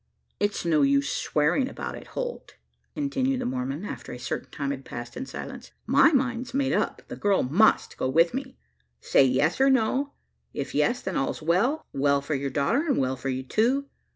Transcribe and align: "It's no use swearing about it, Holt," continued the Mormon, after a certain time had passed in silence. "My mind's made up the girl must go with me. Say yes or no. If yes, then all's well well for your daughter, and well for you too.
"It's 0.39 0.65
no 0.65 0.81
use 0.81 1.07
swearing 1.13 1.69
about 1.69 1.93
it, 1.93 2.07
Holt," 2.17 2.55
continued 2.95 3.39
the 3.39 3.45
Mormon, 3.45 3.85
after 3.85 4.11
a 4.11 4.17
certain 4.17 4.49
time 4.49 4.71
had 4.71 4.83
passed 4.83 5.15
in 5.15 5.27
silence. 5.27 5.73
"My 5.85 6.11
mind's 6.11 6.55
made 6.55 6.73
up 6.73 7.03
the 7.07 7.15
girl 7.15 7.43
must 7.43 7.97
go 7.97 8.09
with 8.09 8.33
me. 8.33 8.57
Say 8.99 9.23
yes 9.23 9.61
or 9.61 9.69
no. 9.69 10.13
If 10.55 10.73
yes, 10.73 11.03
then 11.03 11.17
all's 11.17 11.43
well 11.43 11.85
well 11.93 12.19
for 12.19 12.33
your 12.33 12.49
daughter, 12.49 12.79
and 12.87 12.97
well 12.97 13.15
for 13.15 13.29
you 13.29 13.43
too. 13.43 13.89